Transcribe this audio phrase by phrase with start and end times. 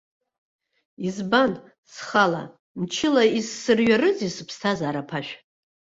[1.07, 1.51] Избан,
[1.93, 2.43] схала,
[2.79, 5.31] мчыла изсырҩарызеи сыԥсҭазаара аԥашә.